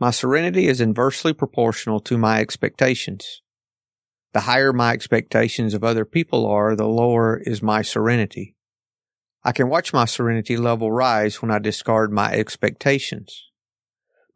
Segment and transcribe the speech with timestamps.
[0.00, 3.42] My serenity is inversely proportional to my expectations.
[4.32, 8.56] The higher my expectations of other people are, the lower is my serenity.
[9.44, 13.44] I can watch my serenity level rise when I discard my expectations.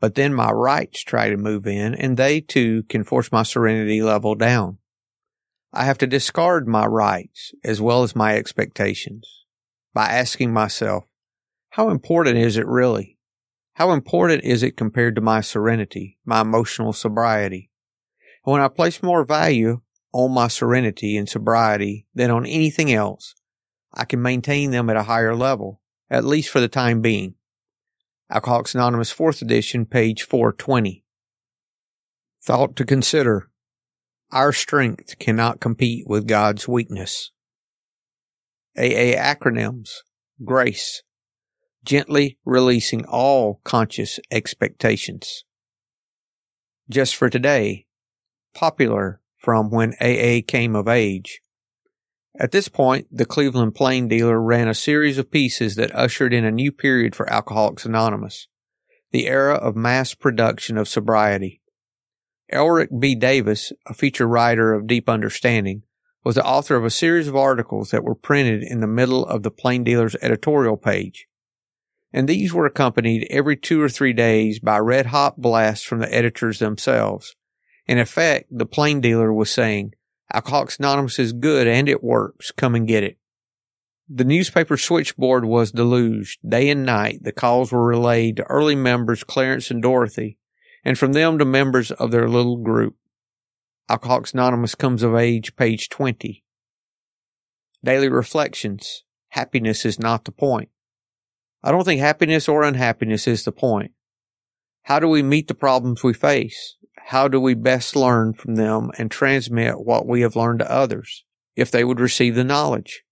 [0.00, 4.02] But then my rights try to move in and they too can force my serenity
[4.02, 4.76] level down.
[5.72, 9.46] I have to discard my rights as well as my expectations
[9.94, 11.06] by asking myself,
[11.70, 13.13] how important is it really?
[13.74, 17.70] How important is it compared to my serenity, my emotional sobriety?
[18.46, 19.80] And when I place more value
[20.12, 23.34] on my serenity and sobriety than on anything else,
[23.92, 27.34] I can maintain them at a higher level, at least for the time being.
[28.30, 31.04] Alcoholics Anonymous 4th edition, page 420.
[32.44, 33.50] Thought to consider.
[34.30, 37.32] Our strength cannot compete with God's weakness.
[38.78, 39.90] AA acronyms.
[40.44, 41.02] Grace
[41.84, 45.44] gently releasing all conscious expectations.
[46.88, 47.86] Just for today,
[48.54, 51.40] popular from when AA came of age.
[52.38, 56.44] At this point, the Cleveland Plain dealer ran a series of pieces that ushered in
[56.44, 58.48] a new period for Alcoholics Anonymous,
[59.12, 61.60] the era of mass production of sobriety.
[62.52, 63.14] Elrick B.
[63.14, 65.82] Davis, a feature writer of Deep Understanding,
[66.24, 69.42] was the author of a series of articles that were printed in the middle of
[69.42, 71.26] the Plain Dealer's editorial page
[72.14, 76.14] and these were accompanied every two or three days by red hot blasts from the
[76.14, 77.34] editors themselves.
[77.88, 79.94] In effect, the plain dealer was saying,
[80.32, 82.52] Alcoholics Anonymous is good and it works.
[82.52, 83.18] Come and get it.
[84.08, 86.38] The newspaper switchboard was deluged.
[86.48, 90.38] Day and night, the calls were relayed to early members Clarence and Dorothy,
[90.84, 92.94] and from them to members of their little group.
[93.88, 96.44] Alcoholics Anonymous comes of age, page 20.
[97.82, 99.02] Daily Reflections.
[99.30, 100.68] Happiness is not the point.
[101.64, 103.92] I don't think happiness or unhappiness is the point.
[104.82, 106.76] How do we meet the problems we face?
[107.06, 111.24] How do we best learn from them and transmit what we have learned to others,
[111.56, 113.02] if they would receive the knowledge?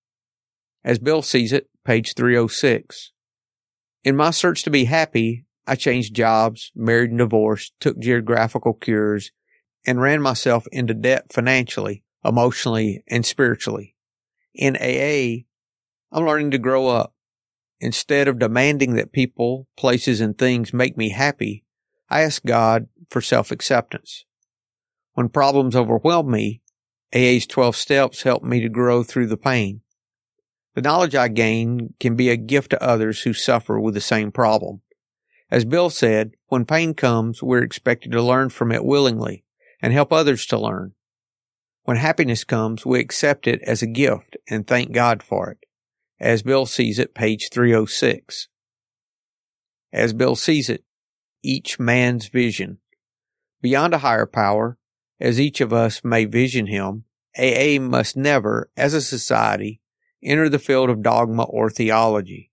[0.85, 3.13] As Bill sees it, page 306.
[4.05, 9.33] In my search to be happy, I changed jobs, married and divorced, took geographical cures,
[9.87, 13.97] and ran myself into debt financially, emotionally, and spiritually.
[14.55, 15.47] In AA,
[16.15, 17.15] I'm learning to grow up,
[17.83, 21.65] Instead of demanding that people, places, and things make me happy,
[22.09, 24.25] I ask God for self acceptance.
[25.15, 26.63] When problems overwhelm me,
[27.13, 29.81] AA's 12 steps help me to grow through the pain.
[30.77, 34.31] The knowledge I gain can be a gift to others who suffer with the same
[34.31, 34.83] problem.
[35.51, 39.43] As Bill said, when pain comes, we're expected to learn from it willingly
[39.83, 40.93] and help others to learn.
[41.83, 45.59] When happiness comes, we accept it as a gift and thank God for it
[46.23, 48.47] as Bill sees it, page 306.
[49.93, 50.85] As Bill sees it,
[51.43, 52.79] each man's vision.
[53.61, 54.79] Beyond a higher power,
[55.21, 57.05] as each of us may vision him,
[57.37, 59.81] AA must never, as a society,
[60.23, 62.53] enter the field of dogma or theology.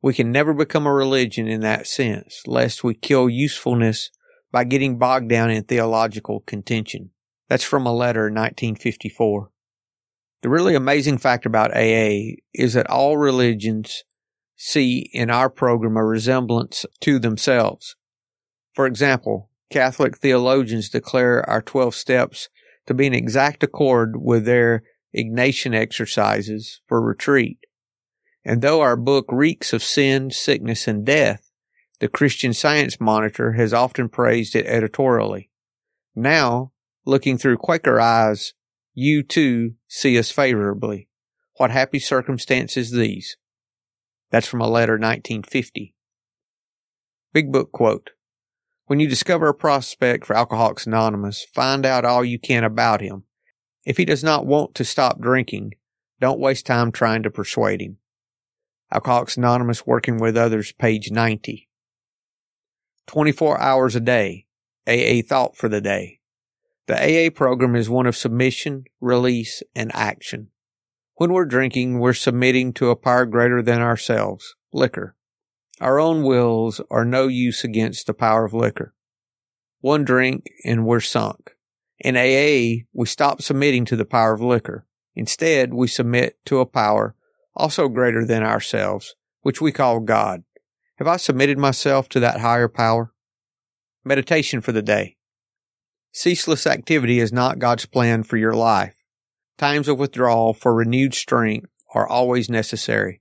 [0.00, 4.10] We can never become a religion in that sense, lest we kill usefulness
[4.52, 7.10] by getting bogged down in theological contention.
[7.48, 9.50] That's from a letter in 1954.
[10.42, 14.04] The really amazing fact about AA is that all religions
[14.56, 17.96] see in our program a resemblance to themselves.
[18.72, 22.48] For example, Catholic theologians declare our 12 steps
[22.86, 24.82] to be in exact accord with their
[25.16, 27.58] Ignatian exercises for retreat.
[28.44, 31.50] And though our book reeks of sin, sickness, and death,
[31.98, 35.50] the Christian Science Monitor has often praised it editorially.
[36.14, 36.72] Now,
[37.04, 38.54] looking through Quaker eyes,
[39.00, 41.08] you too see us favorably.
[41.56, 43.38] What happy circumstances these.
[44.30, 45.94] That's from a letter 1950.
[47.32, 48.10] Big Book quote.
[48.86, 53.24] When you discover a prospect for Alcoholics Anonymous, find out all you can about him.
[53.86, 55.72] If he does not want to stop drinking,
[56.20, 57.96] don't waste time trying to persuade him.
[58.92, 61.68] Alcoholics Anonymous working with others, page 90.
[63.06, 64.46] 24 hours a day.
[64.86, 66.19] AA thought for the day.
[66.90, 70.48] The AA program is one of submission, release, and action.
[71.14, 75.14] When we're drinking, we're submitting to a power greater than ourselves, liquor.
[75.80, 78.92] Our own wills are no use against the power of liquor.
[79.78, 81.52] One drink and we're sunk.
[82.00, 84.84] In AA, we stop submitting to the power of liquor.
[85.14, 87.14] Instead, we submit to a power
[87.54, 90.42] also greater than ourselves, which we call God.
[90.96, 93.12] Have I submitted myself to that higher power?
[94.04, 95.18] Meditation for the day.
[96.12, 98.96] Ceaseless activity is not God's plan for your life.
[99.58, 103.20] Times of withdrawal for renewed strength are always necessary.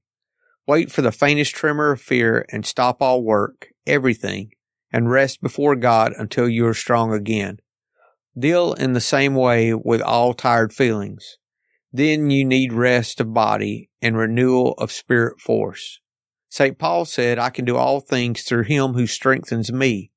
[0.67, 4.51] Wait for the faintest tremor of fear and stop all work, everything,
[4.91, 7.57] and rest before God until you are strong again.
[8.37, 11.37] Deal in the same way with all tired feelings.
[11.91, 15.99] Then you need rest of body and renewal of spirit force.
[16.49, 16.77] St.
[16.77, 20.11] Paul said, I can do all things through him who strengthens me.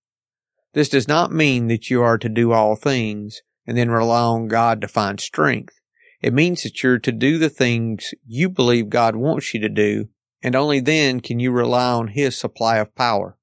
[0.74, 4.48] This does not mean that you are to do all things and then rely on
[4.48, 5.78] God to find strength.
[6.20, 10.08] It means that you're to do the things you believe God wants you to do
[10.42, 13.36] and only then can you rely on His supply of power.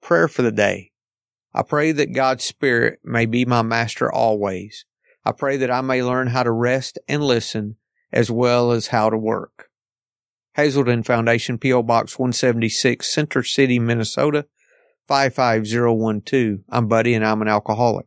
[0.00, 0.92] Prayer for the day.
[1.52, 4.84] I pray that God's Spirit may be my master always.
[5.24, 7.76] I pray that I may learn how to rest and listen
[8.12, 9.68] as well as how to work.
[10.54, 11.82] Hazelden Foundation, P.O.
[11.82, 14.46] Box 176, Center City, Minnesota
[15.08, 16.60] 55012.
[16.68, 18.06] I'm Buddy and I'm an alcoholic.